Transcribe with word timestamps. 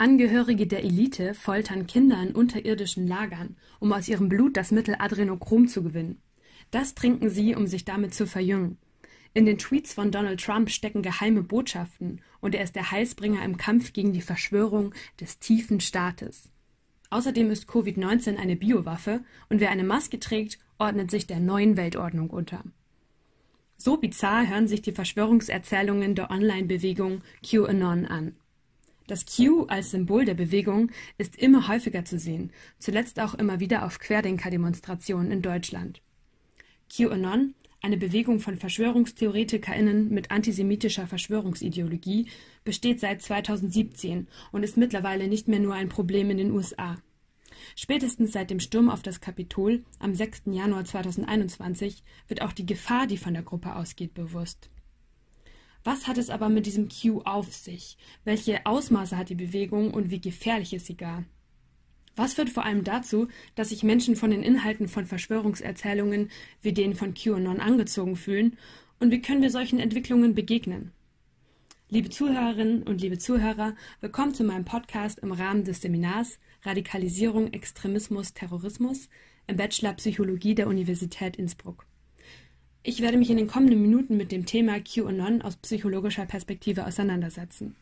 Angehörige 0.00 0.68
der 0.68 0.84
Elite 0.84 1.34
foltern 1.34 1.88
Kinder 1.88 2.22
in 2.22 2.30
unterirdischen 2.30 3.08
Lagern, 3.08 3.56
um 3.80 3.92
aus 3.92 4.06
ihrem 4.06 4.28
Blut 4.28 4.56
das 4.56 4.70
Mittel 4.70 4.94
Adrenochrom 4.96 5.66
zu 5.66 5.82
gewinnen. 5.82 6.22
Das 6.70 6.94
trinken 6.94 7.30
sie, 7.30 7.56
um 7.56 7.66
sich 7.66 7.84
damit 7.84 8.14
zu 8.14 8.24
verjüngen. 8.24 8.78
In 9.34 9.44
den 9.44 9.58
Tweets 9.58 9.94
von 9.94 10.12
Donald 10.12 10.40
Trump 10.40 10.70
stecken 10.70 11.02
geheime 11.02 11.42
Botschaften 11.42 12.20
und 12.40 12.54
er 12.54 12.62
ist 12.62 12.76
der 12.76 12.92
Heilsbringer 12.92 13.44
im 13.44 13.56
Kampf 13.56 13.92
gegen 13.92 14.12
die 14.12 14.20
Verschwörung 14.20 14.94
des 15.20 15.40
tiefen 15.40 15.80
Staates. 15.80 16.48
Außerdem 17.10 17.50
ist 17.50 17.68
Covid-19 17.68 18.36
eine 18.36 18.54
Biowaffe 18.54 19.24
und 19.48 19.58
wer 19.58 19.70
eine 19.70 19.82
Maske 19.84 20.20
trägt, 20.20 20.60
ordnet 20.78 21.10
sich 21.10 21.26
der 21.26 21.40
neuen 21.40 21.76
Weltordnung 21.76 22.30
unter. 22.30 22.62
So 23.76 23.96
bizarr 23.96 24.46
hören 24.46 24.68
sich 24.68 24.80
die 24.80 24.92
Verschwörungserzählungen 24.92 26.14
der 26.14 26.30
Online-Bewegung 26.30 27.22
QAnon 27.42 28.06
an. 28.06 28.36
Das 29.08 29.24
Q 29.24 29.64
als 29.68 29.90
Symbol 29.90 30.26
der 30.26 30.34
Bewegung 30.34 30.90
ist 31.16 31.34
immer 31.36 31.66
häufiger 31.66 32.04
zu 32.04 32.18
sehen, 32.18 32.52
zuletzt 32.78 33.18
auch 33.20 33.32
immer 33.32 33.58
wieder 33.58 33.86
auf 33.86 33.98
Querdenker-Demonstrationen 34.00 35.32
in 35.32 35.40
Deutschland. 35.40 36.02
QAnon, 36.94 37.54
eine 37.80 37.96
Bewegung 37.96 38.38
von 38.38 38.58
VerschwörungstheoretikerInnen 38.58 40.10
mit 40.10 40.30
antisemitischer 40.30 41.06
Verschwörungsideologie, 41.06 42.28
besteht 42.64 43.00
seit 43.00 43.22
2017 43.22 44.28
und 44.52 44.62
ist 44.62 44.76
mittlerweile 44.76 45.26
nicht 45.26 45.48
mehr 45.48 45.60
nur 45.60 45.72
ein 45.72 45.88
Problem 45.88 46.28
in 46.28 46.36
den 46.36 46.50
USA. 46.50 46.98
Spätestens 47.76 48.32
seit 48.32 48.50
dem 48.50 48.60
Sturm 48.60 48.90
auf 48.90 49.00
das 49.00 49.22
Kapitol 49.22 49.84
am 50.00 50.14
6. 50.14 50.42
Januar 50.52 50.84
2021 50.84 52.02
wird 52.26 52.42
auch 52.42 52.52
die 52.52 52.66
Gefahr, 52.66 53.06
die 53.06 53.16
von 53.16 53.32
der 53.32 53.42
Gruppe 53.42 53.74
ausgeht, 53.74 54.12
bewusst. 54.12 54.68
Was 55.90 56.06
hat 56.06 56.18
es 56.18 56.28
aber 56.28 56.50
mit 56.50 56.66
diesem 56.66 56.90
Q 56.90 57.22
auf 57.24 57.54
sich? 57.54 57.96
Welche 58.22 58.66
Ausmaße 58.66 59.16
hat 59.16 59.30
die 59.30 59.34
Bewegung 59.34 59.94
und 59.94 60.10
wie 60.10 60.20
gefährlich 60.20 60.74
ist 60.74 60.84
sie 60.84 60.98
gar? 60.98 61.24
Was 62.14 62.34
führt 62.34 62.50
vor 62.50 62.66
allem 62.66 62.84
dazu, 62.84 63.28
dass 63.54 63.70
sich 63.70 63.84
Menschen 63.84 64.14
von 64.14 64.30
den 64.30 64.42
Inhalten 64.42 64.86
von 64.86 65.06
Verschwörungserzählungen 65.06 66.30
wie 66.60 66.74
denen 66.74 66.94
von 66.94 67.14
QAnon 67.14 67.58
angezogen 67.58 68.16
fühlen? 68.16 68.58
Und 69.00 69.12
wie 69.12 69.22
können 69.22 69.40
wir 69.40 69.50
solchen 69.50 69.78
Entwicklungen 69.78 70.34
begegnen? 70.34 70.92
Liebe 71.88 72.10
Zuhörerinnen 72.10 72.82
und 72.82 73.00
liebe 73.00 73.16
Zuhörer, 73.16 73.74
willkommen 74.02 74.34
zu 74.34 74.44
meinem 74.44 74.66
Podcast 74.66 75.20
im 75.20 75.32
Rahmen 75.32 75.64
des 75.64 75.80
Seminars 75.80 76.38
Radikalisierung, 76.64 77.54
Extremismus, 77.54 78.34
Terrorismus 78.34 79.08
im 79.46 79.56
Bachelor 79.56 79.94
Psychologie 79.94 80.54
der 80.54 80.68
Universität 80.68 81.36
Innsbruck. 81.36 81.87
Ich 82.82 83.00
werde 83.00 83.18
mich 83.18 83.30
in 83.30 83.36
den 83.36 83.48
kommenden 83.48 83.82
Minuten 83.82 84.16
mit 84.16 84.32
dem 84.32 84.46
Thema 84.46 84.80
QAnon 84.80 85.42
aus 85.42 85.56
psychologischer 85.56 86.26
Perspektive 86.26 86.86
auseinandersetzen. 86.86 87.76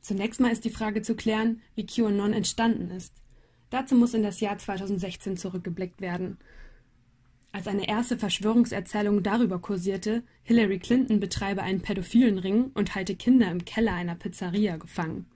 Zunächst 0.00 0.40
mal 0.40 0.52
ist 0.52 0.64
die 0.64 0.70
Frage 0.70 1.02
zu 1.02 1.14
klären, 1.14 1.62
wie 1.74 1.86
QAnon 1.86 2.32
entstanden 2.32 2.90
ist. 2.90 3.14
Dazu 3.70 3.94
muss 3.94 4.14
in 4.14 4.22
das 4.22 4.40
Jahr 4.40 4.58
2016 4.58 5.36
zurückgeblickt 5.36 6.00
werden 6.00 6.38
als 7.54 7.68
eine 7.68 7.86
erste 7.86 8.16
Verschwörungserzählung 8.16 9.22
darüber 9.22 9.58
kursierte, 9.58 10.22
Hillary 10.42 10.78
Clinton 10.78 11.20
betreibe 11.20 11.62
einen 11.62 11.82
pädophilen 11.82 12.38
Ring 12.38 12.70
und 12.72 12.94
halte 12.94 13.14
Kinder 13.14 13.50
im 13.50 13.66
Keller 13.66 13.92
einer 13.92 14.14
Pizzeria 14.14 14.78
gefangen. 14.78 15.26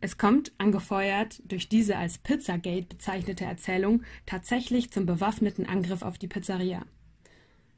Es 0.00 0.16
kommt, 0.16 0.52
angefeuert 0.58 1.42
durch 1.44 1.68
diese 1.68 1.96
als 1.96 2.18
Pizzagate 2.18 2.86
bezeichnete 2.86 3.44
Erzählung, 3.44 4.02
tatsächlich 4.26 4.90
zum 4.90 5.06
bewaffneten 5.06 5.66
Angriff 5.66 6.02
auf 6.02 6.18
die 6.18 6.28
Pizzeria. 6.28 6.84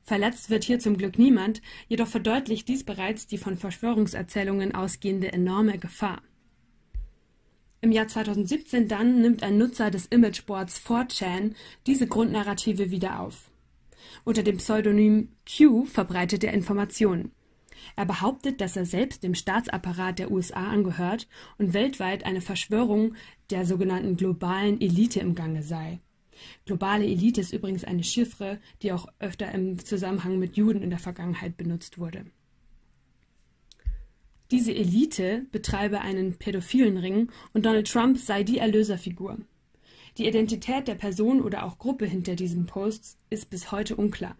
Verletzt 0.02 0.50
wird 0.50 0.64
hier 0.64 0.78
zum 0.78 0.96
Glück 0.96 1.18
niemand, 1.18 1.62
jedoch 1.88 2.08
verdeutlicht 2.08 2.68
dies 2.68 2.84
bereits 2.84 3.26
die 3.26 3.38
von 3.38 3.56
Verschwörungserzählungen 3.56 4.74
ausgehende 4.74 5.32
enorme 5.32 5.78
Gefahr. 5.78 6.20
Im 7.80 7.92
Jahr 7.92 8.08
2017 8.08 8.88
dann 8.88 9.22
nimmt 9.22 9.42
ein 9.42 9.56
Nutzer 9.56 9.90
des 9.90 10.06
Imageboards 10.06 10.82
4chan 10.84 11.54
diese 11.86 12.06
Grundnarrative 12.06 12.90
wieder 12.90 13.20
auf. 13.20 13.50
Unter 14.24 14.42
dem 14.42 14.58
Pseudonym 14.58 15.28
Q 15.46 15.84
verbreitet 15.84 16.44
er 16.44 16.52
Informationen. 16.52 17.32
Er 17.96 18.06
behauptet, 18.06 18.60
dass 18.60 18.76
er 18.76 18.86
selbst 18.86 19.22
dem 19.22 19.34
Staatsapparat 19.34 20.18
der 20.18 20.30
USA 20.30 20.68
angehört 20.68 21.28
und 21.58 21.74
weltweit 21.74 22.24
eine 22.24 22.40
Verschwörung 22.40 23.14
der 23.50 23.66
sogenannten 23.66 24.16
globalen 24.16 24.80
Elite 24.80 25.20
im 25.20 25.34
Gange 25.34 25.62
sei. 25.62 26.00
Globale 26.64 27.04
Elite 27.04 27.40
ist 27.40 27.52
übrigens 27.52 27.84
eine 27.84 28.04
Chiffre, 28.04 28.58
die 28.82 28.92
auch 28.92 29.06
öfter 29.18 29.52
im 29.52 29.78
Zusammenhang 29.84 30.38
mit 30.38 30.56
Juden 30.56 30.82
in 30.82 30.90
der 30.90 30.98
Vergangenheit 30.98 31.56
benutzt 31.56 31.98
wurde. 31.98 32.24
Diese 34.50 34.74
Elite 34.74 35.46
betreibe 35.52 36.00
einen 36.00 36.34
pädophilen 36.34 36.96
Ring 36.96 37.30
und 37.52 37.66
Donald 37.66 37.88
Trump 37.88 38.18
sei 38.18 38.42
die 38.42 38.58
Erlöserfigur. 38.58 39.38
Die 40.18 40.26
Identität 40.26 40.88
der 40.88 40.96
Person 40.96 41.40
oder 41.40 41.64
auch 41.64 41.78
Gruppe 41.78 42.04
hinter 42.04 42.34
diesem 42.34 42.66
Post 42.66 43.16
ist 43.30 43.48
bis 43.48 43.70
heute 43.70 43.94
unklar. 43.94 44.36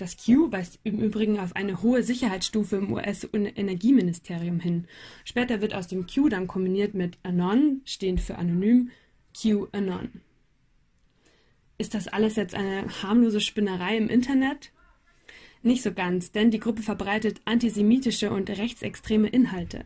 Das 0.00 0.16
Q 0.16 0.50
weist 0.50 0.78
im 0.82 0.98
Übrigen 0.98 1.38
auf 1.38 1.54
eine 1.54 1.82
hohe 1.82 2.02
Sicherheitsstufe 2.02 2.76
im 2.76 2.90
US-Energieministerium 2.90 4.58
hin. 4.58 4.86
Später 5.24 5.60
wird 5.60 5.74
aus 5.74 5.88
dem 5.88 6.06
Q 6.06 6.30
dann 6.30 6.46
kombiniert 6.46 6.94
mit 6.94 7.18
Anon, 7.22 7.82
stehend 7.84 8.22
für 8.22 8.38
anonym, 8.38 8.92
QAnon. 9.38 10.22
Ist 11.76 11.92
das 11.92 12.08
alles 12.08 12.36
jetzt 12.36 12.54
eine 12.54 12.86
harmlose 13.02 13.42
Spinnerei 13.42 13.98
im 13.98 14.08
Internet? 14.08 14.72
Nicht 15.62 15.82
so 15.82 15.92
ganz, 15.92 16.32
denn 16.32 16.50
die 16.50 16.60
Gruppe 16.60 16.80
verbreitet 16.80 17.42
antisemitische 17.44 18.30
und 18.30 18.48
rechtsextreme 18.48 19.28
Inhalte. 19.28 19.84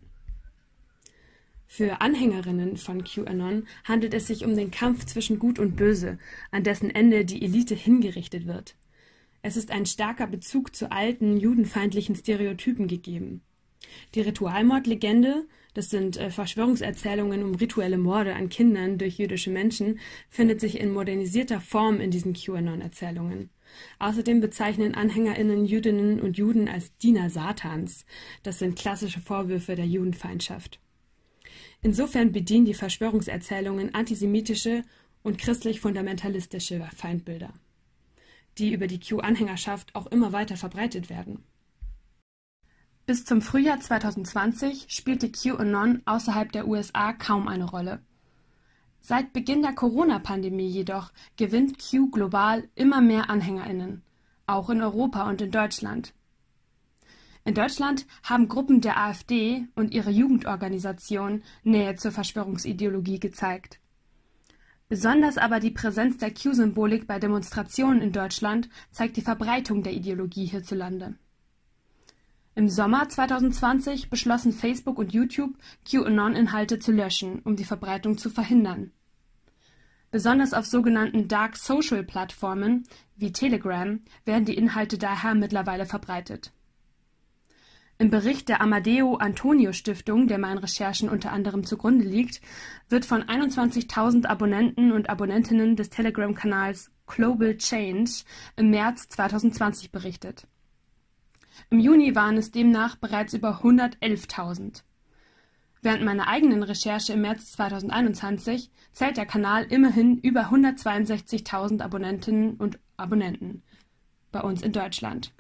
Für 1.67 2.01
Anhängerinnen 2.01 2.77
von 2.77 3.03
QAnon 3.03 3.67
handelt 3.83 4.15
es 4.15 4.29
sich 4.29 4.45
um 4.45 4.55
den 4.55 4.71
Kampf 4.71 5.07
zwischen 5.07 5.41
Gut 5.41 5.59
und 5.59 5.75
Böse, 5.75 6.19
an 6.53 6.63
dessen 6.63 6.91
Ende 6.91 7.25
die 7.25 7.43
Elite 7.43 7.75
hingerichtet 7.75 8.47
wird. 8.47 8.77
Es 9.47 9.59
ist 9.59 9.71
ein 9.71 9.85
starker 9.85 10.27
Bezug 10.27 10.75
zu 10.75 10.91
alten, 10.91 11.37
judenfeindlichen 11.37 12.17
Stereotypen 12.17 12.89
gegeben. 12.89 13.43
Die 14.15 14.23
Ritualmordlegende, 14.23 15.47
das 15.75 15.91
sind 15.91 16.17
äh, 16.17 16.31
Verschwörungserzählungen 16.31 17.43
um 17.43 17.55
rituelle 17.55 17.99
Morde 17.99 18.35
an 18.37 18.49
Kindern 18.49 18.97
durch 18.97 19.19
jüdische 19.19 19.51
Menschen, 19.51 19.99
findet 20.31 20.63
sich 20.63 20.81
in 20.81 20.95
modernisierter 20.95 21.61
Form 21.61 22.01
in 22.01 22.11
diesen 22.11 22.33
QAnon-Erzählungen. 22.33 23.51
Außerdem 23.99 24.41
bezeichnen 24.41 24.95
AnhängerInnen 24.95 25.67
Jüdinnen 25.67 26.21
und 26.21 26.39
Juden 26.39 26.67
als 26.67 26.97
Diener 26.97 27.29
Satans. 27.29 28.07
Das 28.43 28.61
sind 28.61 28.79
klassische 28.79 29.21
Vorwürfe 29.21 29.75
der 29.75 29.87
Judenfeindschaft. 29.87 30.81
Insofern 31.83 32.33
bedienen 32.33 32.65
die 32.65 32.73
Verschwörungserzählungen 32.73 33.95
antisemitische 33.95 34.85
und 35.23 35.37
christlich-fundamentalistische 35.37 36.89
Feindbilder, 36.97 37.53
die 38.59 38.73
über 38.73 38.87
die 38.87 39.01
Q-Anhängerschaft 39.01 39.95
auch 39.95 40.07
immer 40.07 40.33
weiter 40.33 40.57
verbreitet 40.57 41.11
werden. 41.11 41.45
Bis 43.07 43.25
zum 43.27 43.43
Frühjahr 43.43 43.81
2020 43.81 44.87
spielte 44.89 45.31
QAnon 45.31 46.03
außerhalb 46.07 46.51
der 46.53 46.67
USA 46.67 47.13
kaum 47.13 47.49
eine 47.49 47.65
Rolle. 47.65 48.01
Seit 49.01 49.35
Beginn 49.35 49.61
der 49.61 49.75
Corona-Pandemie 49.75 50.69
jedoch 50.69 51.13
gewinnt 51.37 51.79
Q 51.79 52.11
global 52.11 52.67
immer 52.75 53.03
mehr 53.03 53.29
AnhängerInnen, 53.29 54.03
auch 54.47 54.71
in 54.71 54.81
Europa 54.81 55.29
und 55.29 55.43
in 55.43 55.51
Deutschland. 55.51 56.15
In 57.45 57.53
Deutschland 57.53 58.07
haben 58.23 58.49
Gruppen 58.49 58.81
der 58.81 58.97
AfD 58.97 59.67
und 59.75 59.93
ihre 59.93 60.11
Jugendorganisation 60.11 61.43
Nähe 61.63 61.97
zur 61.97 62.13
Verschwörungsideologie 62.13 63.21
gezeigt. 63.21 63.81
Besonders 64.89 65.39
aber 65.39 65.61
die 65.61 65.71
Präsenz 65.71 66.19
der 66.19 66.33
Q-Symbolik 66.33 67.07
bei 67.07 67.19
Demonstrationen 67.19 68.03
in 68.03 68.13
Deutschland 68.13 68.69
zeigt 68.91 69.17
die 69.17 69.23
Verbreitung 69.23 69.83
der 69.83 69.95
Ideologie 69.95 70.47
hierzulande. 70.47 71.15
Im 72.55 72.69
Sommer 72.69 73.09
2020 73.09 74.11
beschlossen 74.11 74.53
Facebook 74.53 74.99
und 74.99 75.13
YouTube, 75.13 75.55
QAnon-Inhalte 75.91 76.79
zu 76.79 76.93
löschen, 76.93 77.41
um 77.41 77.57
die 77.57 77.65
Verbreitung 77.65 78.17
zu 78.17 78.31
verhindern. 78.31 78.93
Besonders 80.13 80.55
auf 80.55 80.65
sogenannten 80.65 81.27
Dark 81.27 81.57
Social 81.57 82.05
Plattformen 82.05 82.87
wie 83.17 83.33
Telegram 83.33 84.01
werden 84.25 84.45
die 84.45 84.57
Inhalte 84.57 84.99
daher 84.99 85.35
mittlerweile 85.35 85.87
verbreitet. 85.87 86.53
Im 87.97 88.11
Bericht 88.11 88.49
der 88.49 88.61
Amadeo-Antonio-Stiftung, 88.61 90.27
der 90.27 90.39
meinen 90.39 90.59
Recherchen 90.59 91.09
unter 91.09 91.31
anderem 91.31 91.63
zugrunde 91.63 92.05
liegt, 92.05 92.41
wird 92.89 93.05
von 93.05 93.23
21.000 93.23 94.27
Abonnenten 94.27 94.91
und 94.91 95.09
Abonnentinnen 95.09 95.77
des 95.77 95.91
Telegram-Kanals 95.91 96.91
Global 97.07 97.57
Change 97.57 98.25
im 98.57 98.71
März 98.71 99.09
2020 99.11 99.93
berichtet. 99.93 100.49
Im 101.71 101.79
Juni 101.79 102.17
waren 102.17 102.37
es 102.37 102.51
demnach 102.51 102.97
bereits 102.97 103.33
über 103.33 103.61
111.000. 103.63 104.83
Während 105.83 106.03
meiner 106.03 106.27
eigenen 106.27 106.63
Recherche 106.65 107.13
im 107.13 107.21
März 107.21 107.53
2021 107.53 108.71
zählt 108.93 109.17
der 109.17 109.27
Kanal 109.27 109.65
immerhin 109.65 110.19
über 110.19 110.51
162.000 110.51 111.81
Abonnentinnen 111.81 112.55
und 112.55 112.81
Abonnenten 112.97 113.63
bei 114.33 114.41
uns 114.41 114.63
in 114.63 114.73
Deutschland. 114.73 115.33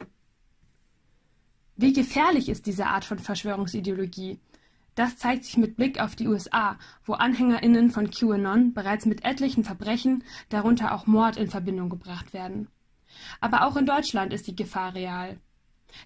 Wie 1.76 1.92
gefährlich 1.92 2.48
ist 2.48 2.66
diese 2.66 2.86
Art 2.86 3.04
von 3.04 3.18
Verschwörungsideologie? 3.18 4.38
Das 4.94 5.16
zeigt 5.16 5.44
sich 5.44 5.56
mit 5.56 5.74
Blick 5.74 6.00
auf 6.00 6.14
die 6.14 6.28
USA, 6.28 6.78
wo 7.04 7.14
AnhängerInnen 7.14 7.90
von 7.90 8.10
QAnon 8.10 8.72
bereits 8.74 9.06
mit 9.06 9.24
etlichen 9.24 9.64
Verbrechen, 9.64 10.22
darunter 10.50 10.94
auch 10.94 11.08
Mord, 11.08 11.36
in 11.36 11.50
Verbindung 11.50 11.90
gebracht 11.90 12.32
werden. 12.32 12.68
Aber 13.40 13.66
auch 13.66 13.76
in 13.76 13.86
Deutschland 13.86 14.32
ist 14.32 14.46
die 14.46 14.54
Gefahr 14.54 14.94
real. 14.94 15.40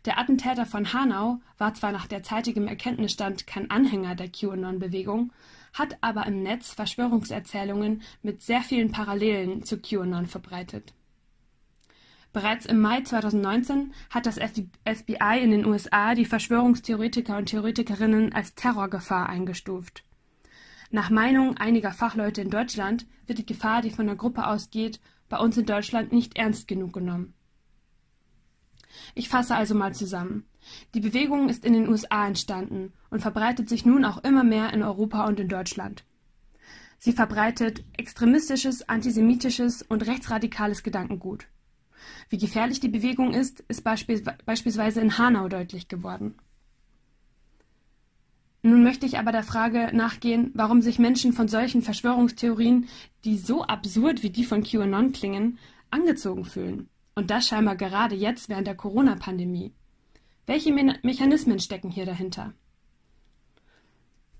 Der 0.07 0.19
Attentäter 0.19 0.65
von 0.65 0.95
Hanau 0.95 1.41
war 1.59 1.75
zwar 1.75 1.93
nach 1.93 2.07
derzeitigem 2.07 2.67
Erkenntnisstand 2.67 3.47
kein 3.47 3.71
Anhänger 3.71 4.15
der 4.15 4.29
QAnon-Bewegung, 4.29 5.33
hat 5.75 5.99
aber 6.01 6.25
im 6.25 6.43
Netz 6.43 6.73
Verschwörungserzählungen 6.73 8.03
mit 8.23 8.41
sehr 8.41 8.63
vielen 8.63 8.91
Parallelen 8.91 9.65
zu 9.65 9.79
QAnon 9.79 10.27
verbreitet. 10.27 10.95
Bereits 12.39 12.67
im 12.67 12.79
Mai 12.79 13.01
2019 13.01 13.93
hat 14.11 14.25
das 14.25 14.37
FBI 14.37 15.41
in 15.43 15.51
den 15.51 15.67
USA 15.67 16.15
die 16.15 16.25
Verschwörungstheoretiker 16.25 17.37
und 17.37 17.47
Theoretikerinnen 17.47 18.33
als 18.33 18.55
Terrorgefahr 18.55 19.29
eingestuft. 19.29 20.05
Nach 20.93 21.11
Meinung 21.11 21.57
einiger 21.57 21.91
Fachleute 21.91 22.41
in 22.41 22.51
Deutschland 22.51 23.09
wird 23.27 23.41
die 23.41 23.45
Gefahr, 23.47 23.83
die 23.83 23.91
von 23.91 24.07
der 24.07 24.15
Gruppe 24.15 24.47
ausgeht, 24.47 25.01
bei 25.29 25.37
uns 25.39 25.57
in 25.57 25.67
Deutschland 25.67 26.13
nicht 26.13 26.39
ernst 26.39 26.69
genug 26.69 26.93
genommen. 26.93 27.35
Ich 29.17 29.29
fasse 29.29 29.57
also 29.57 29.75
mal 29.75 29.93
zusammen. 29.93 30.45
Die 30.95 31.01
Bewegung 31.01 31.49
ist 31.49 31.65
in 31.65 31.73
den 31.73 31.89
USA 31.89 32.25
entstanden 32.25 32.93
und 33.11 33.19
verbreitet 33.19 33.69
sich 33.69 33.85
nun 33.85 34.05
auch 34.05 34.23
immer 34.23 34.45
mehr 34.45 34.73
in 34.73 34.85
Europa 34.85 35.27
und 35.27 35.41
in 35.41 35.49
Deutschland. 35.49 36.05
Sie 36.99 37.13
verbreitet 37.13 37.83
extremistisches, 37.97 38.89
antisemitisches 38.89 39.83
und 39.83 40.07
rechtsradikales 40.07 40.85
Gedankengut. 40.85 41.49
Wie 42.29 42.39
gefährlich 42.39 42.81
die 42.81 42.89
Bewegung 42.89 43.33
ist, 43.33 43.61
ist 43.69 43.85
beispielsweise 43.85 45.01
in 45.01 45.19
Hanau 45.19 45.49
deutlich 45.49 45.89
geworden. 45.89 46.35
Nun 48.63 48.83
möchte 48.83 49.07
ich 49.07 49.19
aber 49.19 49.33
der 49.33 49.45
Frage 49.45 49.91
nachgehen, 49.93 50.51
warum 50.55 50.83
sich 50.83 50.99
Menschen 50.99 51.33
von 51.33 51.49
solchen 51.49 51.81
Verschwörungstheorien, 51.81 52.89
die 53.25 53.39
so 53.39 53.63
absurd 53.63 54.23
wie 54.23 54.31
die 54.31 54.45
von 54.45 54.65
QAnon 54.65 55.13
klingen, 55.13 55.59
angezogen 55.91 56.45
fühlen. 56.45 56.89
Und 57.15 57.31
das 57.31 57.47
scheinbar 57.47 57.77
gerade 57.77 58.15
jetzt 58.15 58.49
während 58.49 58.67
der 58.67 58.75
Corona-Pandemie. 58.75 59.73
Welche 60.47 60.73
Me 60.73 60.99
Mechanismen 61.03 61.61
stecken 61.61 61.91
hier 61.91 62.07
dahinter? 62.07 62.53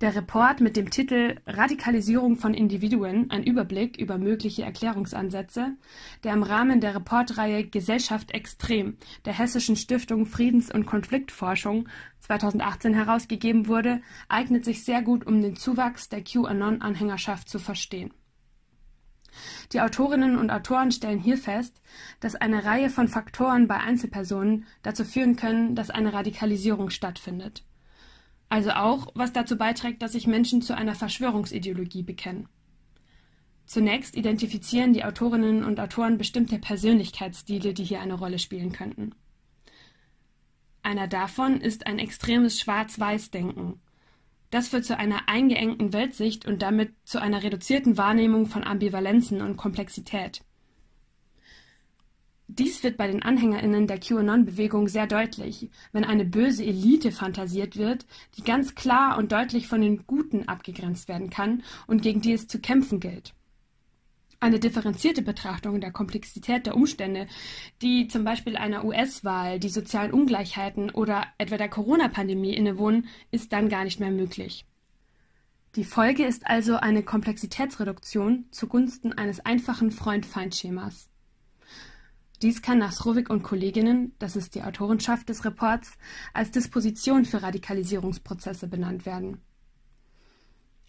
Der 0.01 0.15
Report 0.15 0.61
mit 0.61 0.77
dem 0.77 0.91
Titel 0.91 1.41
Radikalisierung 1.45 2.37
von 2.37 2.55
Individuen, 2.55 3.33
ein 3.33 3.43
Überblick 3.43 3.97
über 3.97 4.17
mögliche 4.17 4.63
Erklärungsansätze, 4.63 5.73
der 6.23 6.35
im 6.35 6.45
Rahmen 6.45 6.81
der 6.81 6.95
Reportreihe 6.95 7.67
Gesellschaft 7.67 8.31
extrem 8.31 8.97
der 9.25 9.37
Hessischen 9.37 9.75
Stiftung 9.75 10.25
Friedens- 10.25 10.73
und 10.73 10.87
Konfliktforschung 10.87 11.89
2018 12.21 12.95
herausgegeben 12.95 13.67
wurde, 13.67 14.01
eignet 14.29 14.65
sich 14.65 14.85
sehr 14.85 15.03
gut, 15.03 15.27
um 15.27 15.43
den 15.43 15.57
Zuwachs 15.57 16.09
der 16.09 16.23
QAnon-Anhängerschaft 16.23 17.49
zu 17.49 17.59
verstehen. 17.59 18.15
Die 19.73 19.81
Autorinnen 19.81 20.39
und 20.39 20.51
Autoren 20.51 20.93
stellen 20.93 21.19
hier 21.19 21.39
fest, 21.39 21.83
dass 22.21 22.37
eine 22.37 22.65
Reihe 22.65 22.89
von 22.89 23.09
Faktoren 23.09 23.67
bei 23.67 23.79
Einzelpersonen 23.79 24.65
dazu 24.85 25.05
führen 25.05 25.35
können, 25.35 25.75
dass 25.75 25.91
eine 25.91 26.13
Radikalisierung 26.13 26.91
stattfindet. 26.91 27.65
Also 28.49 28.71
auch, 28.71 29.09
was 29.15 29.33
dazu 29.33 29.57
beiträgt, 29.57 30.03
dass 30.03 30.13
sich 30.13 30.27
Menschen 30.27 30.63
zu 30.63 30.77
einer 30.77 30.95
Verschwörungsideologie 30.95 32.03
bekennen. 32.03 32.49
Zunächst 33.67 34.17
identifizieren 34.17 34.95
die 34.95 35.05
Autorinnen 35.05 35.63
und 35.63 35.79
Autoren 35.79 36.17
bestimmte 36.17 36.59
Persönlichkeitsstile, 36.59 37.75
die 37.75 37.85
hier 37.85 38.01
eine 38.01 38.15
Rolle 38.15 38.39
spielen 38.39 38.73
könnten. 38.73 39.15
Einer 40.83 41.07
davon 41.07 41.61
ist 41.61 41.87
ein 41.87 41.99
extremes 41.99 42.59
Schwarz-Weiß-Denken. 42.61 43.79
Das 44.49 44.69
führt 44.69 44.87
zu 44.87 44.97
einer 44.97 45.29
eingeengten 45.29 45.93
Weltsicht 45.93 46.47
und 46.47 46.63
damit 46.63 46.95
zu 47.05 47.21
einer 47.21 47.43
reduzierten 47.43 47.99
Wahrnehmung 47.99 48.47
von 48.47 48.65
Ambivalenzen 48.65 49.43
und 49.43 49.59
Komplexität. 49.59 50.41
Dies 52.59 52.83
wird 52.83 52.97
bei 52.97 53.07
den 53.07 53.23
AnhängerInnen 53.23 53.87
der 53.87 54.01
QAnon-Bewegung 54.01 54.89
sehr 54.89 55.07
deutlich, 55.07 55.71
wenn 55.93 56.05
eine 56.05 56.25
böse 56.25 56.65
Elite 56.65 57.13
fantasiert 57.13 57.77
wird, 57.77 58.05
die 58.37 58.43
ganz 58.43 58.75
klar 58.75 59.17
und 59.17 59.31
deutlich 59.31 59.69
von 59.69 59.81
den 59.81 60.07
Guten 60.09 60.49
abgegrenzt 60.49 61.07
werden 61.07 61.31
kann 61.31 61.63
und 61.87 62.03
gegen 62.03 62.21
die 62.21 62.33
es 62.33 62.49
zu 62.49 62.59
kämpfen 62.59 62.99
gilt. 62.99 63.33
Eine 64.41 64.59
differenzierte 64.59 65.23
Betrachtung 65.23 65.81
der 65.81 65.93
Komplexität 65.93 66.67
der 66.67 66.75
Umstände, 66.75 67.29
die 67.81 68.09
zum 68.09 68.25
Beispiel 68.25 68.57
einer 68.57 68.85
US-Wahl, 68.85 69.61
die 69.61 69.69
sozialen 69.69 70.13
Ungleichheiten 70.13 70.91
oder 70.91 71.27
etwa 71.39 71.59
der 71.59 71.69
Corona-Pandemie 71.69 72.55
innewohnen, 72.55 73.07
ist 73.31 73.53
dann 73.53 73.69
gar 73.69 73.85
nicht 73.85 74.01
mehr 74.01 74.11
möglich. 74.13 74.65
Die 75.77 75.85
Folge 75.85 76.25
ist 76.25 76.47
also 76.47 76.77
eine 76.77 77.05
Komplexitätsreduktion 77.05 78.47
zugunsten 78.51 79.13
eines 79.13 79.39
einfachen 79.41 79.93
Freund-Feind-Schemas. 79.93 81.09
Dies 82.41 82.63
kann 82.63 82.79
nach 82.79 82.93
Srovik 82.93 83.31
und 83.31 83.43
Kolleginnen, 83.43 84.13
das 84.21 84.37
ist 84.37 84.55
die 84.55 84.63
Autorenschaft 84.63 85.29
des 85.29 85.45
Reports, 85.45 85.99
als 86.33 86.53
Disposition 86.53 87.25
für 87.25 87.43
Radikalisierungsprozesse 87.43 88.69
benannt 88.69 89.07
werden. 89.07 89.41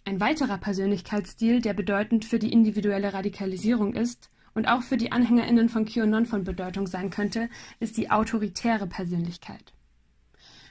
Ein 0.04 0.20
weiterer 0.20 0.58
Persönlichkeitsstil, 0.58 1.60
der 1.60 1.74
bedeutend 1.74 2.24
für 2.24 2.38
die 2.38 2.52
individuelle 2.52 3.12
Radikalisierung 3.12 3.94
ist 3.94 4.30
und 4.54 4.68
auch 4.68 4.82
für 4.82 4.96
die 4.96 5.10
AnhängerInnen 5.10 5.68
von 5.68 5.84
QAnon 5.84 6.26
von 6.26 6.44
Bedeutung 6.44 6.86
sein 6.86 7.10
könnte, 7.10 7.48
ist 7.80 7.96
die 7.96 8.10
autoritäre 8.10 8.86
Persönlichkeit. 8.86 9.72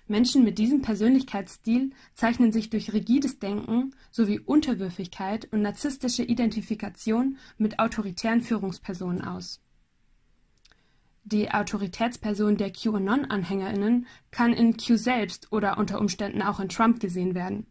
Menschen 0.08 0.44
mit 0.44 0.58
diesem 0.58 0.82
Persönlichkeitsstil 0.82 1.92
zeichnen 2.16 2.52
sich 2.52 2.70
durch 2.70 2.94
rigides 2.94 3.38
Denken 3.38 3.94
sowie 4.12 4.40
Unterwürfigkeit 4.40 5.48
und 5.52 5.62
narzisstische 5.62 6.24
Identifikation 6.24 7.38
mit 7.58 7.80
autoritären 7.80 8.42
Führungspersonen 8.42 9.22
aus. 9.22 9.62
Die 11.24 11.52
Autoritätsperson 11.52 12.58
der 12.58 12.72
QAnon-AnhängerInnen 12.72 14.08
kann 14.32 14.54
in 14.54 14.78
Q 14.78 14.96
selbst 14.96 15.52
oder 15.52 15.78
unter 15.78 16.00
Umständen 16.00 16.42
auch 16.42 16.60
in 16.60 16.70
Trump 16.70 17.00
gesehen 17.00 17.36
werden. 17.36 17.68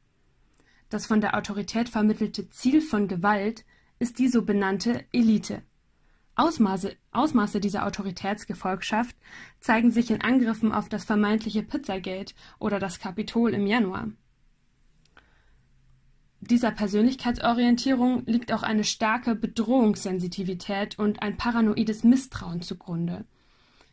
Das 0.90 1.06
von 1.06 1.20
der 1.20 1.36
Autorität 1.36 1.88
vermittelte 1.88 2.48
Ziel 2.50 2.80
von 2.80 3.08
Gewalt 3.08 3.64
ist 3.98 4.18
die 4.18 4.28
so 4.28 4.42
benannte 4.42 5.04
Elite. 5.12 5.62
Ausmaße, 6.36 6.96
Ausmaße 7.10 7.58
dieser 7.58 7.84
Autoritätsgefolgschaft 7.84 9.16
zeigen 9.58 9.90
sich 9.90 10.11
in 10.11 10.20
Angriffen 10.20 10.70
auf 10.73 10.88
das 10.88 11.04
vermeintliche 11.04 11.64
Pizzagate 11.64 12.34
oder 12.61 12.78
das 12.78 13.00
Kapitol 13.00 13.54
im 13.54 13.66
Januar. 13.66 14.08
Dieser 16.40 16.70
Persönlichkeitsorientierung 16.70 18.25
liegt 18.26 18.52
auch 18.52 18.62
eine 18.62 18.84
starke 18.84 19.34
Bedrohungssensitivität 19.34 20.96
und 20.96 21.23
ein 21.23 21.37
paranoides 21.37 22.04
Misstrauen 22.04 22.62
zugrunde. 22.62 23.25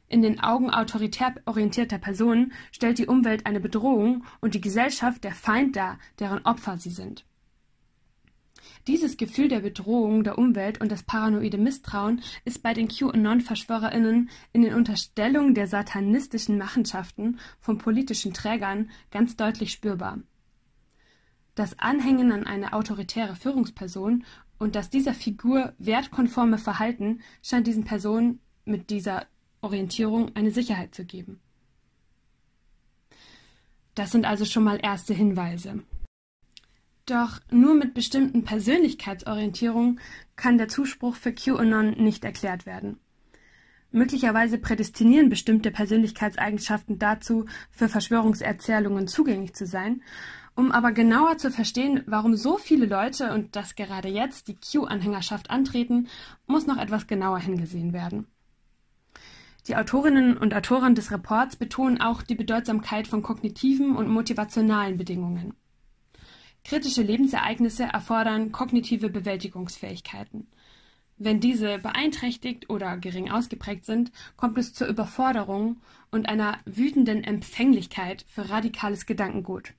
In 0.07 0.21
den 0.21 0.39
Augen 0.39 0.69
autoritär 0.69 1.35
orientierter 1.45 1.97
Personen 1.97 2.53
stellt 2.71 2.99
die 2.99 3.07
Umwelt 3.07 3.45
eine 3.45 3.59
Bedrohung 3.59 4.23
und 4.39 4.53
die 4.53 4.61
Gesellschaft 4.61 5.23
der 5.23 5.33
Feind 5.33 5.75
dar, 5.75 5.97
deren 6.19 6.45
Opfer 6.45 6.77
sie 6.77 6.91
sind. 6.91 7.25
Dieses 8.87 9.17
Gefühl 9.17 9.47
der 9.47 9.61
Bedrohung 9.61 10.23
der 10.23 10.37
Umwelt 10.37 10.79
und 10.79 10.91
das 10.91 11.01
paranoide 11.01 11.57
Misstrauen 11.57 12.21
ist 12.45 12.61
bei 12.61 12.73
den 12.73 12.87
QAnon-VerschwörerInnen 12.87 14.29
in 14.53 14.61
den 14.61 14.75
Unterstellungen 14.75 15.55
der 15.55 15.67
satanistischen 15.67 16.59
Machenschaften 16.59 17.39
von 17.59 17.79
politischen 17.79 18.33
Trägern 18.33 18.91
ganz 19.09 19.35
deutlich 19.35 19.71
spürbar. 19.71 20.19
Das 21.55 21.79
Anhängen 21.79 22.31
an 22.31 22.45
eine 22.45 22.73
autoritäre 22.73 23.35
Führungsperson 23.35 24.23
und 24.59 24.75
das 24.75 24.89
dieser 24.89 25.13
Figur 25.13 25.73
wertkonforme 25.79 26.59
Verhalten 26.59 27.21
scheint 27.41 27.65
diesen 27.65 27.85
Personen 27.85 28.39
mit 28.65 28.89
dieser 28.91 29.25
Orientierung 29.65 30.35
eine 30.35 30.51
Sicherheit 30.51 30.95
zu 30.95 31.03
geben. 31.03 31.41
Das 33.95 34.11
sind 34.11 34.25
also 34.25 34.45
schon 34.45 34.63
mal 34.63 34.79
erste 34.81 35.13
Hinweise. 35.13 35.83
Doch 37.05 37.39
nur 37.51 37.75
mit 37.75 37.93
bestimmten 37.93 38.43
Persönlichkeitsorientierungen 38.43 39.99
kann 40.35 40.57
der 40.57 40.67
Zuspruch 40.67 41.15
für 41.15 41.33
QAnon 41.33 41.91
nicht 41.91 42.23
erklärt 42.23 42.65
werden. 42.65 42.99
Möglicherweise 43.91 44.57
prädestinieren 44.57 45.29
bestimmte 45.29 45.71
Persönlichkeitseigenschaften 45.71 46.99
dazu, 46.99 47.45
für 47.71 47.87
Verschwörungserzählungen 47.87 49.07
zugänglich 49.07 49.53
zu 49.53 49.65
sein. 49.65 50.01
Um 50.55 50.71
aber 50.71 50.91
genauer 50.91 51.37
zu 51.37 51.51
verstehen, 51.51 52.03
warum 52.05 52.35
so 52.35 52.57
viele 52.57 52.85
Leute 52.87 53.33
und 53.33 53.55
das 53.55 53.75
gerade 53.75 54.09
jetzt 54.09 54.47
die 54.47 54.55
Q-Anhängerschaft 54.55 55.49
antreten, 55.49 56.07
muss 56.47 56.65
noch 56.65 56.77
etwas 56.77 57.07
genauer 57.07 57.39
hingesehen 57.39 57.93
werden. 57.93 58.27
Die 59.67 59.75
Autorinnen 59.75 60.37
und 60.37 60.53
Autoren 60.53 60.93
des 60.93 61.11
Reports 61.11 61.55
betonen 61.55 61.99
auch 61.99 62.21
die 62.21 62.35
Bedeutsamkeit 62.35 63.07
von 63.07 63.23
kognitiven 63.23 63.95
und 63.95 64.07
motivationalen 64.07 64.97
Bedingungen. 64.97 65.55
Kritische 66.63 67.01
Lebensereignisse 67.01 67.83
erfordern 67.83 68.51
kognitive 68.51 69.09
Bewältigungsfähigkeiten. 69.09 70.47
Wenn 71.17 71.39
diese 71.39 71.79
beeinträchtigt 71.79 72.69
oder 72.69 72.97
gering 72.97 73.31
ausgeprägt 73.31 73.85
sind, 73.85 74.11
kommt 74.35 74.57
es 74.57 74.73
zur 74.73 74.87
Überforderung 74.87 75.77
und 76.11 76.27
einer 76.27 76.59
wütenden 76.65 77.23
Empfänglichkeit 77.23 78.25
für 78.27 78.49
radikales 78.49 79.05
Gedankengut. 79.05 79.73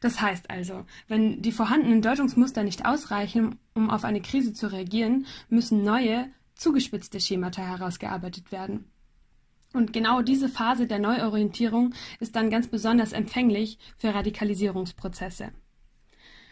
Das 0.00 0.20
heißt 0.20 0.50
also, 0.50 0.86
wenn 1.08 1.42
die 1.42 1.52
vorhandenen 1.52 2.02
Deutungsmuster 2.02 2.62
nicht 2.62 2.84
ausreichen, 2.84 3.58
um 3.74 3.90
auf 3.90 4.04
eine 4.04 4.20
Krise 4.20 4.52
zu 4.52 4.72
reagieren, 4.72 5.26
müssen 5.48 5.82
neue, 5.82 6.30
zugespitzte 6.54 7.20
Schemata 7.20 7.62
herausgearbeitet 7.62 8.52
werden. 8.52 8.90
Und 9.72 9.92
genau 9.92 10.20
diese 10.20 10.48
Phase 10.48 10.86
der 10.86 10.98
Neuorientierung 10.98 11.94
ist 12.20 12.36
dann 12.36 12.50
ganz 12.50 12.68
besonders 12.68 13.12
empfänglich 13.12 13.78
für 13.96 14.14
Radikalisierungsprozesse. 14.14 15.52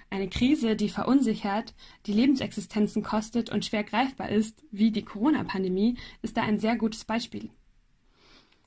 Eine 0.09 0.29
Krise, 0.29 0.75
die 0.75 0.89
verunsichert, 0.89 1.75
die 2.07 2.13
Lebensexistenzen 2.13 3.03
kostet 3.03 3.51
und 3.51 3.65
schwer 3.65 3.85
greifbar 3.85 4.31
ist, 4.31 4.65
wie 4.73 4.91
die 4.91 5.05
Corona-Pandemie, 5.05 5.99
ist 6.23 6.37
da 6.37 6.43
ein 6.43 6.59
sehr 6.59 6.77
gutes 6.77 7.05
Beispiel. 7.05 7.51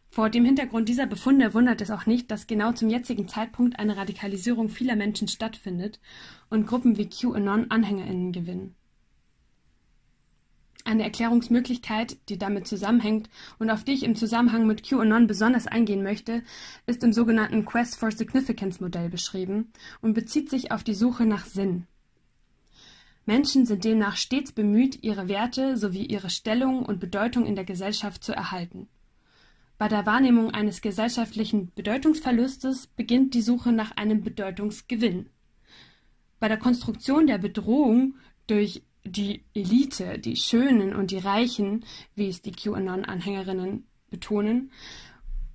Vor 0.09 0.29
dem 0.29 0.45
Hintergrund 0.45 0.87
dieser 0.87 1.07
Befunde 1.07 1.53
wundert 1.53 1.81
es 1.81 1.89
auch 1.89 2.05
nicht, 2.05 2.29
dass 2.29 2.47
genau 2.47 2.71
zum 2.71 2.89
jetzigen 2.89 3.27
Zeitpunkt 3.27 3.79
eine 3.79 3.97
Radikalisierung 3.97 4.69
vieler 4.69 4.95
Menschen 4.95 5.27
stattfindet 5.27 5.99
und 6.49 6.67
Gruppen 6.67 6.97
wie 6.97 7.09
QAnon 7.09 7.71
AnhängerInnen 7.71 8.31
gewinnen. 8.31 8.75
Eine 10.85 11.03
Erklärungsmöglichkeit, 11.03 12.17
die 12.27 12.37
damit 12.37 12.67
zusammenhängt 12.67 13.29
und 13.57 13.69
auf 13.69 13.83
die 13.83 13.93
ich 13.93 14.03
im 14.03 14.15
Zusammenhang 14.15 14.67
mit 14.67 14.83
QAnon 14.83 15.27
besonders 15.27 15.65
eingehen 15.65 16.03
möchte, 16.03 16.43
ist 16.85 17.03
im 17.03 17.13
sogenannten 17.13 17.65
Quest 17.65 17.97
for 17.97 18.11
Significance 18.11 18.81
Modell 18.81 19.09
beschrieben 19.09 19.71
und 20.01 20.13
bezieht 20.13 20.49
sich 20.49 20.71
auf 20.71 20.83
die 20.83 20.93
Suche 20.93 21.25
nach 21.25 21.45
Sinn. 21.45 21.87
Menschen 23.25 23.65
sind 23.65 23.85
demnach 23.85 24.17
stets 24.17 24.51
bemüht, 24.51 25.01
ihre 25.01 25.29
Werte 25.29 25.77
sowie 25.77 26.05
ihre 26.05 26.29
Stellung 26.29 26.85
und 26.85 26.99
Bedeutung 26.99 27.45
in 27.45 27.55
der 27.55 27.63
Gesellschaft 27.63 28.21
zu 28.21 28.33
erhalten. 28.33 28.87
Bei 29.77 29.87
der 29.87 30.05
Wahrnehmung 30.05 30.51
eines 30.51 30.81
gesellschaftlichen 30.81 31.71
Bedeutungsverlustes 31.75 32.87
beginnt 32.87 33.33
die 33.33 33.41
Suche 33.41 33.71
nach 33.71 33.91
einem 33.95 34.21
Bedeutungsgewinn. 34.21 35.29
Bei 36.39 36.49
der 36.49 36.57
Konstruktion 36.57 37.27
der 37.27 37.37
Bedrohung 37.37 38.15
durch 38.47 38.83
die 39.03 39.43
Elite, 39.53 40.19
die 40.19 40.35
Schönen 40.35 40.95
und 40.95 41.11
die 41.11 41.17
Reichen, 41.17 41.85
wie 42.15 42.29
es 42.29 42.41
die 42.41 42.51
QAnon-Anhängerinnen 42.51 43.85
betonen, 44.09 44.71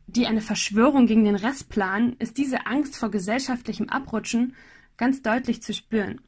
die 0.07 0.27
eine 0.27 0.41
Verschwörung 0.41 1.07
gegen 1.07 1.25
den 1.25 1.37
Rest 1.37 1.69
planen, 1.69 2.17
ist 2.19 2.39
diese 2.39 2.67
Angst 2.67 2.97
vor 2.97 3.11
gesellschaftlichem 3.11 3.89
Abrutschen 3.89 4.55
ganz 4.97 5.23
deutlich 5.23 5.63
zu 5.63 5.75
spüren. 5.75 6.21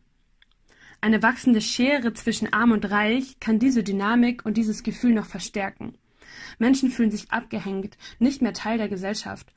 Eine 1.00 1.22
wachsende 1.22 1.62
Schere 1.62 2.12
zwischen 2.12 2.52
Arm 2.52 2.72
und 2.72 2.90
Reich 2.90 3.40
kann 3.40 3.58
diese 3.58 3.82
Dynamik 3.82 4.44
und 4.44 4.58
dieses 4.58 4.82
Gefühl 4.82 5.14
noch 5.14 5.24
verstärken. 5.24 5.94
Menschen 6.58 6.90
fühlen 6.90 7.10
sich 7.10 7.30
abgehängt, 7.30 7.96
nicht 8.18 8.42
mehr 8.42 8.52
Teil 8.52 8.76
der 8.76 8.88
Gesellschaft. 8.88 9.52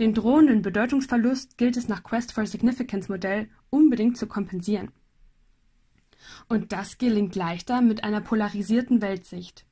Den 0.00 0.14
drohenden 0.14 0.62
Bedeutungsverlust 0.62 1.58
gilt 1.58 1.76
es 1.76 1.86
nach 1.86 2.02
Quest 2.02 2.32
for 2.32 2.44
Significance 2.46 3.08
Modell 3.08 3.48
unbedingt 3.70 4.16
zu 4.16 4.26
kompensieren. 4.26 4.90
Und 6.48 6.72
das 6.72 6.98
gelingt 6.98 7.34
leichter 7.34 7.80
mit 7.80 8.04
einer 8.04 8.20
polarisierten 8.20 9.02
Weltsicht. 9.02 9.64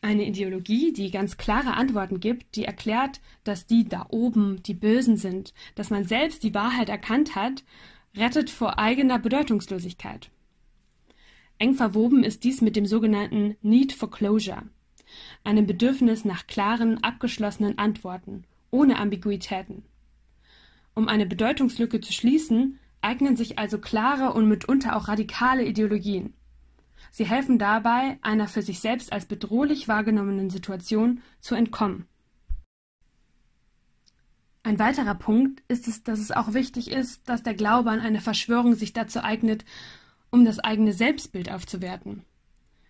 Eine 0.00 0.26
Ideologie, 0.26 0.92
die 0.92 1.10
ganz 1.10 1.36
klare 1.36 1.74
Antworten 1.74 2.20
gibt, 2.20 2.54
die 2.54 2.64
erklärt, 2.64 3.20
dass 3.44 3.66
die 3.66 3.88
da 3.88 4.06
oben 4.10 4.62
die 4.62 4.74
Bösen 4.74 5.16
sind, 5.16 5.52
dass 5.74 5.90
man 5.90 6.04
selbst 6.04 6.42
die 6.44 6.54
Wahrheit 6.54 6.88
erkannt 6.88 7.34
hat, 7.34 7.64
rettet 8.16 8.50
vor 8.50 8.78
eigener 8.78 9.18
Bedeutungslosigkeit. 9.18 10.30
Eng 11.58 11.74
verwoben 11.74 12.22
ist 12.22 12.44
dies 12.44 12.60
mit 12.60 12.76
dem 12.76 12.86
sogenannten 12.86 13.56
Need 13.62 13.92
for 13.92 14.10
Closure 14.10 14.62
einem 15.44 15.66
Bedürfnis 15.66 16.24
nach 16.24 16.46
klaren, 16.46 17.02
abgeschlossenen 17.02 17.78
Antworten, 17.78 18.44
ohne 18.70 18.98
Ambiguitäten. 18.98 19.84
Um 20.94 21.08
eine 21.08 21.26
Bedeutungslücke 21.26 22.00
zu 22.00 22.12
schließen, 22.12 22.78
eignen 23.00 23.36
sich 23.36 23.58
also 23.58 23.78
klare 23.78 24.32
und 24.32 24.48
mitunter 24.48 24.96
auch 24.96 25.08
radikale 25.08 25.64
Ideologien. 25.64 26.34
Sie 27.10 27.24
helfen 27.24 27.58
dabei, 27.58 28.18
einer 28.22 28.48
für 28.48 28.62
sich 28.62 28.80
selbst 28.80 29.12
als 29.12 29.26
bedrohlich 29.26 29.88
wahrgenommenen 29.88 30.50
Situation 30.50 31.22
zu 31.40 31.54
entkommen. 31.54 32.06
Ein 34.62 34.78
weiterer 34.78 35.14
Punkt 35.14 35.62
ist 35.68 35.88
es, 35.88 36.02
dass 36.02 36.18
es 36.18 36.30
auch 36.32 36.52
wichtig 36.52 36.90
ist, 36.90 37.28
dass 37.28 37.42
der 37.42 37.54
Glaube 37.54 37.90
an 37.90 38.00
eine 38.00 38.20
Verschwörung 38.20 38.74
sich 38.74 38.92
dazu 38.92 39.22
eignet, 39.22 39.64
um 40.30 40.44
das 40.44 40.58
eigene 40.58 40.92
Selbstbild 40.92 41.50
aufzuwerten 41.50 42.24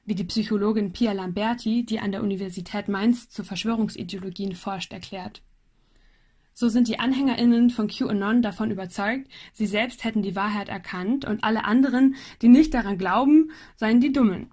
wie 0.09 0.15
die 0.15 0.25
Psychologin 0.25 0.95
Pia 0.95 1.13
Lamberti, 1.13 1.85
die 1.85 2.01
an 2.01 2.13
der 2.13 2.23
Universität 2.23 2.89
Mainz 2.89 3.29
zu 3.29 3.45
Verschwörungsideologien 3.45 4.55
forscht, 4.55 4.95
erklärt. 4.95 5.43
So 6.61 6.69
sind 6.69 6.89
die 6.89 6.99
AnhängerInnen 6.99 7.71
von 7.71 7.87
QAnon 7.87 8.43
davon 8.43 8.73
überzeugt, 8.73 9.31
sie 9.53 9.69
selbst 9.69 10.03
hätten 10.03 10.23
die 10.23 10.35
Wahrheit 10.35 10.69
erkannt 10.69 11.25
und 11.25 11.45
alle 11.45 11.65
anderen, 11.65 12.17
die 12.43 12.49
nicht 12.49 12.75
daran 12.75 12.99
glauben, 12.99 13.53
seien 13.77 14.01
die 14.01 14.11
Dummen. 14.11 14.51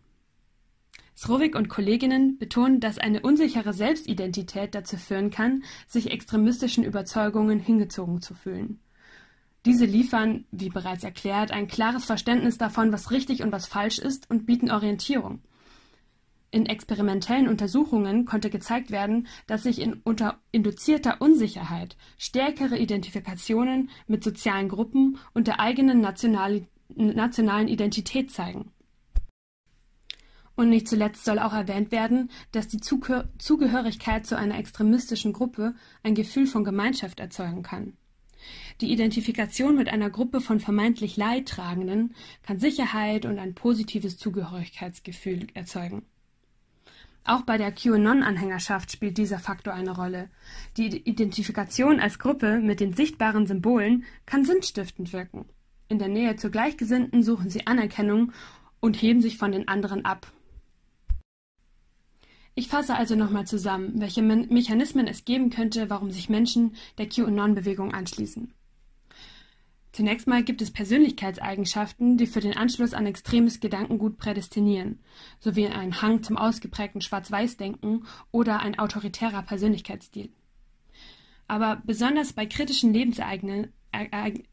Srovik 1.15 1.55
und 1.55 1.67
Kolleginnen 1.67 2.37
betonen, 2.37 2.79
dass 2.79 2.99
eine 2.99 3.21
unsichere 3.21 3.73
Selbstidentität 3.73 4.75
dazu 4.75 4.97
führen 4.97 5.31
kann, 5.31 5.63
sich 5.87 6.11
extremistischen 6.11 6.83
Überzeugungen 6.83 7.57
hingezogen 7.57 8.21
zu 8.21 8.35
fühlen. 8.35 8.79
Diese 9.65 9.85
liefern, 9.85 10.45
wie 10.51 10.69
bereits 10.69 11.03
erklärt, 11.03 11.49
ein 11.49 11.67
klares 11.67 12.05
Verständnis 12.05 12.59
davon, 12.59 12.91
was 12.91 13.09
richtig 13.09 13.41
und 13.41 13.51
was 13.51 13.65
falsch 13.65 13.97
ist 13.97 14.29
und 14.29 14.45
bieten 14.45 14.69
Orientierung. 14.69 15.41
In 16.55 16.67
experimentellen 16.67 17.49
Untersuchungen 17.49 18.23
konnte 18.23 18.49
gezeigt 18.49 18.89
werden, 18.89 19.27
dass 19.45 19.63
sich 19.63 19.81
in 19.81 19.99
unter 20.05 20.39
induzierter 20.53 21.19
Unsicherheit 21.19 21.97
stärkere 22.17 22.77
Identifikationen 22.77 23.89
mit 24.07 24.23
sozialen 24.23 24.69
Gruppen 24.69 25.17
und 25.33 25.47
der 25.47 25.59
eigenen 25.59 25.99
nationalen 25.99 27.67
Identität 27.67 28.31
zeigen. 28.31 28.71
Und 30.55 30.69
nicht 30.69 30.87
zuletzt 30.87 31.25
soll 31.25 31.39
auch 31.39 31.51
erwähnt 31.51 31.91
werden, 31.91 32.31
dass 32.53 32.69
die 32.69 32.79
Zugehörigkeit 32.79 34.25
zu 34.25 34.37
einer 34.37 34.57
extremistischen 34.57 35.33
Gruppe 35.33 35.75
ein 36.03 36.15
Gefühl 36.15 36.47
von 36.47 36.63
Gemeinschaft 36.63 37.19
erzeugen 37.19 37.63
kann. 37.63 37.97
Die 38.79 38.93
Identifikation 38.93 39.75
mit 39.75 39.89
einer 39.89 40.09
Gruppe 40.09 40.39
von 40.39 40.61
vermeintlich 40.61 41.17
Leidtragenden 41.17 42.15
kann 42.43 42.59
Sicherheit 42.59 43.25
und 43.25 43.39
ein 43.39 43.55
positives 43.55 44.17
Zugehörigkeitsgefühl 44.17 45.47
erzeugen. 45.53 46.05
Auch 47.27 47.41
bei 47.41 47.57
der 47.57 47.71
QAnon-Anhängerschaft 47.71 48.91
spielt 48.91 49.17
dieser 49.17 49.39
Faktor 49.39 49.73
eine 49.73 49.95
Rolle. 49.95 50.29
Die 50.77 50.95
Identifikation 51.09 51.99
als 51.99 52.19
Gruppe 52.19 52.59
mit 52.59 52.79
den 52.79 52.93
sichtbaren 52.93 53.47
Symbolen 53.47 54.05
kann 54.27 54.45
sinnstiftend 54.45 55.11
wirken. 55.11 55.45
In 55.89 55.97
der 55.97 56.07
Nähe 56.07 56.35
zu 56.35 56.51
Gleichgesinnten 56.51 57.23
suchen 57.23 57.49
sie 57.49 57.65
Anerkennung 57.65 58.31
und 58.79 59.01
heben 59.01 59.21
sich 59.21 59.39
von 59.39 59.51
den 59.51 59.67
anderen 59.67 60.05
ab. 60.05 60.31
Ich 62.53 62.67
fasse 62.67 62.95
also 62.95 63.15
nochmal 63.15 63.47
zusammen, 63.47 63.99
welche 63.99 64.21
Me 64.21 64.45
Mechanismen 64.49 65.07
es 65.07 65.25
geben 65.25 65.49
könnte, 65.49 65.89
warum 65.89 66.11
sich 66.11 66.29
Menschen 66.29 66.75
der 66.99 67.09
QAnon-Bewegung 67.09 67.91
anschließen. 67.93 68.53
Zunächst 69.95 70.27
mal 70.27 70.43
gibt 70.43 70.61
es 70.61 70.71
Persönlichkeitseigenschaften, 70.71 72.17
die 72.17 72.27
für 72.27 72.41
den 72.41 72.57
Anschluss 72.57 72.93
an 72.93 73.05
extremes 73.05 73.61
Gedankengut 73.61 74.17
prädestinieren, 74.17 74.99
sowie 75.39 75.67
ein 75.67 76.01
Hang 76.01 76.21
zum 76.21 76.35
ausgeprägten 76.35 76.99
Schwarz-Weiß-Denken 76.99 78.05
oder 78.29 78.59
ein 78.59 78.77
autoritärer 78.77 79.41
Persönlichkeitsstil. 79.43 80.33
Aber 81.47 81.81
besonders 81.85 82.33
bei 82.33 82.45
kritischen 82.45 82.93
Lebensereignissen 82.93 83.71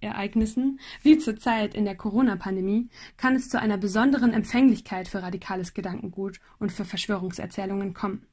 Ereignissen, 0.01 0.79
wie 1.03 1.19
zurzeit 1.19 1.75
in 1.75 1.87
der 1.87 1.97
Corona-Pandemie, 1.97 2.89
kann 3.17 3.35
es 3.35 3.49
zu 3.49 3.59
einer 3.59 3.79
besonderen 3.79 4.33
Empfänglichkeit 4.33 5.09
für 5.09 5.25
radikales 5.25 5.75
Gedankengut 5.75 6.39
und 6.61 6.71
für 6.71 6.85
Verschwörungserzählungen 6.85 7.95
kommen. 7.95 8.29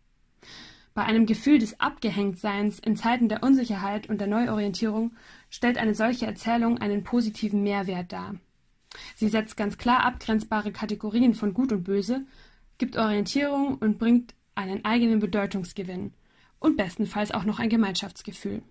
Bei 0.99 1.05
einem 1.05 1.25
Gefühl 1.25 1.59
des 1.59 1.79
Abgehängtseins 1.79 2.77
in 2.77 2.97
Zeiten 2.97 3.29
der 3.29 3.41
Unsicherheit 3.41 4.09
und 4.09 4.19
der 4.19 4.27
Neuorientierung 4.27 5.13
stellt 5.49 5.77
eine 5.77 5.95
solche 5.95 6.25
Erzählung 6.25 6.77
einen 6.79 7.05
positiven 7.05 7.63
Mehrwert 7.63 8.11
dar. 8.11 8.35
Sie 9.15 9.29
setzt 9.29 9.55
ganz 9.55 9.77
klar 9.77 10.03
abgrenzbare 10.03 10.73
Kategorien 10.73 11.35
von 11.35 11.53
Gut 11.53 11.71
und 11.71 11.85
Böse, 11.85 12.25
gibt 12.79 12.97
Orientierung 12.97 13.77
und 13.77 13.97
bringt 13.97 14.35
einen 14.55 14.83
eigenen 14.83 15.19
Bedeutungsgewinn 15.21 16.11
und 16.59 16.75
bestenfalls 16.75 17.31
auch 17.31 17.45
noch 17.45 17.59
ein 17.59 17.69
Gemeinschaftsgefühl. 17.69 18.61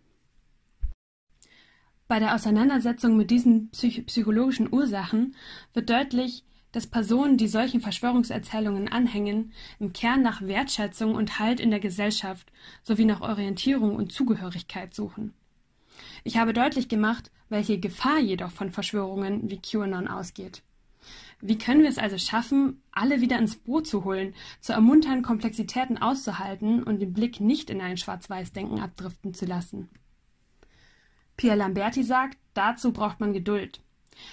Bei 2.08 2.18
der 2.18 2.34
Auseinandersetzung 2.34 3.16
mit 3.16 3.30
diesen 3.30 3.70
psych 3.70 4.04
psychologischen 4.04 4.70
Ursachen 4.70 5.34
wird 5.72 5.88
deutlich, 5.88 6.44
dass 6.72 6.86
Personen, 6.86 7.36
die 7.36 7.48
solchen 7.48 7.80
Verschwörungserzählungen 7.80 8.88
anhängen, 8.88 9.52
im 9.78 9.92
Kern 9.92 10.22
nach 10.22 10.42
Wertschätzung 10.42 11.14
und 11.14 11.38
Halt 11.38 11.60
in 11.60 11.70
der 11.70 11.80
Gesellschaft 11.80 12.52
sowie 12.82 13.04
nach 13.04 13.20
Orientierung 13.20 13.96
und 13.96 14.12
Zugehörigkeit 14.12 14.94
suchen. 14.94 15.34
Ich 16.24 16.36
habe 16.36 16.52
deutlich 16.52 16.88
gemacht, 16.88 17.30
welche 17.48 17.78
Gefahr 17.78 18.18
jedoch 18.18 18.50
von 18.50 18.70
Verschwörungen 18.70 19.50
wie 19.50 19.60
QAnon 19.60 20.08
ausgeht. 20.08 20.62
Wie 21.40 21.56
können 21.56 21.82
wir 21.82 21.88
es 21.88 21.98
also 21.98 22.18
schaffen, 22.18 22.82
alle 22.90 23.20
wieder 23.20 23.38
ins 23.38 23.56
Boot 23.56 23.86
zu 23.86 24.04
holen, 24.04 24.34
zu 24.60 24.72
ermuntern, 24.72 25.22
Komplexitäten 25.22 25.96
auszuhalten 25.96 26.82
und 26.82 26.98
den 27.00 27.12
Blick 27.12 27.40
nicht 27.40 27.70
in 27.70 27.80
ein 27.80 27.96
Schwarz-Weiß-Denken 27.96 28.80
abdriften 28.80 29.34
zu 29.34 29.46
lassen? 29.46 29.88
Pierre 31.36 31.56
Lamberti 31.56 32.02
sagt, 32.02 32.36
dazu 32.54 32.92
braucht 32.92 33.20
man 33.20 33.32
Geduld. 33.32 33.80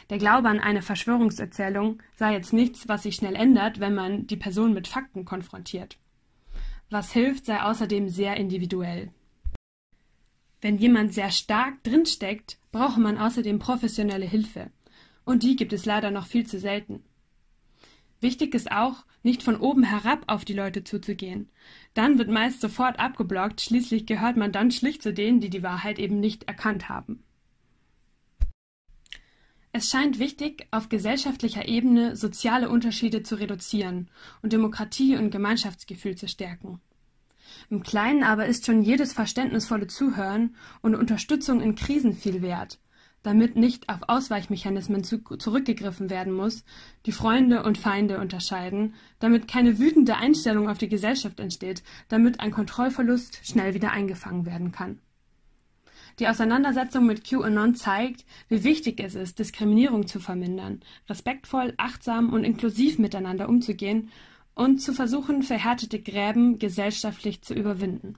Der 0.09 0.17
Glaube 0.17 0.49
an 0.49 0.59
eine 0.59 0.81
Verschwörungserzählung 0.81 2.01
sei 2.15 2.33
jetzt 2.33 2.53
nichts, 2.53 2.87
was 2.87 3.03
sich 3.03 3.15
schnell 3.15 3.35
ändert, 3.35 3.79
wenn 3.79 3.95
man 3.95 4.27
die 4.27 4.37
Person 4.37 4.73
mit 4.73 4.87
Fakten 4.87 5.25
konfrontiert. 5.25 5.97
Was 6.89 7.11
hilft, 7.11 7.45
sei 7.45 7.61
außerdem 7.61 8.09
sehr 8.09 8.37
individuell. 8.37 9.11
Wenn 10.61 10.77
jemand 10.77 11.13
sehr 11.13 11.31
stark 11.31 11.83
drinsteckt, 11.83 12.57
brauche 12.71 12.99
man 12.99 13.17
außerdem 13.17 13.59
professionelle 13.59 14.25
Hilfe. 14.25 14.71
Und 15.23 15.43
die 15.43 15.55
gibt 15.55 15.73
es 15.73 15.85
leider 15.85 16.11
noch 16.11 16.27
viel 16.27 16.45
zu 16.45 16.59
selten. 16.59 17.03
Wichtig 18.21 18.55
ist 18.55 18.71
auch, 18.71 19.05
nicht 19.23 19.43
von 19.43 19.57
oben 19.57 19.83
herab 19.83 20.23
auf 20.27 20.45
die 20.45 20.53
Leute 20.53 20.83
zuzugehen. 20.83 21.49
Dann 21.93 22.17
wird 22.17 22.29
meist 22.29 22.61
sofort 22.61 22.99
abgeblockt, 22.99 23.61
schließlich 23.61 24.05
gehört 24.05 24.37
man 24.37 24.51
dann 24.51 24.71
schlicht 24.71 25.03
zu 25.03 25.13
denen, 25.13 25.41
die 25.41 25.49
die 25.49 25.63
Wahrheit 25.63 25.99
eben 25.99 26.19
nicht 26.19 26.45
erkannt 26.45 26.89
haben. 26.89 27.24
Es 29.77 29.89
scheint 29.89 30.19
wichtig, 30.19 30.69
auf 30.71 30.87
gesellschaftlicher 30.87 31.67
Ebene 31.67 32.15
soziale 32.15 32.69
Unterschiede 32.69 33.23
zu 33.23 33.35
reduzieren 33.35 34.07
und 34.41 34.53
Demokratie 34.53 35.17
und 35.17 35.31
Gemeinschaftsgefühl 35.31 36.15
zu 36.15 36.29
stärken. 36.29 36.79
Im 37.69 37.83
Kleinen 37.83 38.23
aber 38.23 38.45
ist 38.45 38.65
schon 38.65 38.83
jedes 38.83 39.11
verständnisvolle 39.11 39.87
Zuhören 39.87 40.55
und 40.81 40.95
Unterstützung 40.95 41.59
in 41.59 41.75
Krisen 41.75 42.13
viel 42.13 42.41
wert, 42.41 42.79
damit 43.21 43.57
nicht 43.57 43.89
auf 43.89 43.99
Ausweichmechanismen 44.07 45.03
zu 45.03 45.17
zurückgegriffen 45.17 46.09
werden 46.09 46.31
muss, 46.31 46.63
die 47.05 47.11
Freunde 47.11 47.63
und 47.63 47.77
Feinde 47.77 48.21
unterscheiden, 48.21 48.93
damit 49.19 49.49
keine 49.49 49.77
wütende 49.77 50.15
Einstellung 50.15 50.69
auf 50.69 50.77
die 50.77 50.87
Gesellschaft 50.87 51.41
entsteht, 51.41 51.83
damit 52.07 52.39
ein 52.39 52.51
Kontrollverlust 52.51 53.41
schnell 53.45 53.73
wieder 53.73 53.91
eingefangen 53.91 54.45
werden 54.45 54.71
kann. 54.71 55.01
Die 56.19 56.27
Auseinandersetzung 56.27 57.05
mit 57.05 57.25
QAnon 57.25 57.75
zeigt, 57.75 58.25
wie 58.47 58.63
wichtig 58.63 59.01
es 59.01 59.15
ist, 59.15 59.39
Diskriminierung 59.39 60.07
zu 60.07 60.19
vermindern, 60.19 60.81
respektvoll, 61.09 61.73
achtsam 61.77 62.31
und 62.31 62.43
inklusiv 62.43 62.99
miteinander 62.99 63.49
umzugehen 63.49 64.09
und 64.53 64.81
zu 64.81 64.93
versuchen, 64.93 65.43
verhärtete 65.43 66.01
Gräben 66.01 66.57
gesellschaftlich 66.57 67.41
zu 67.41 67.53
überwinden. 67.53 68.15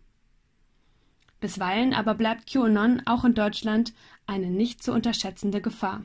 Bisweilen 1.39 1.94
aber 1.94 2.13
bleibt 2.13 2.51
QAnon 2.51 3.01
auch 3.06 3.25
in 3.25 3.34
Deutschland 3.34 3.94
eine 4.27 4.48
nicht 4.48 4.84
zu 4.84 4.92
unterschätzende 4.92 5.62
Gefahr. 5.62 6.04